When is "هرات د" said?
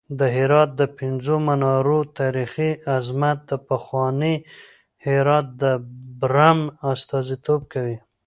0.35-0.81, 5.05-5.63